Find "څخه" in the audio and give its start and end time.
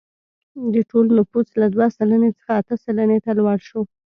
2.37-2.51